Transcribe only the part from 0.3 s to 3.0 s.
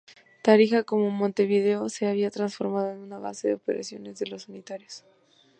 Tarija, como Montevideo, se había transformado